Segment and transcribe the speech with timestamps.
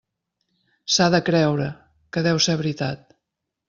[0.95, 1.69] S'ha de creure,
[2.19, 3.19] que deu ser veritat.